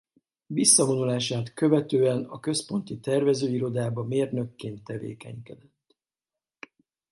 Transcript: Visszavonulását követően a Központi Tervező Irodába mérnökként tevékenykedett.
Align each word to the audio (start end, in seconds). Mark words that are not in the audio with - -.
Visszavonulását 0.45 1.53
követően 1.53 2.23
a 2.25 2.39
Központi 2.39 2.99
Tervező 2.99 3.49
Irodába 3.55 4.03
mérnökként 4.03 4.83
tevékenykedett. 4.83 5.95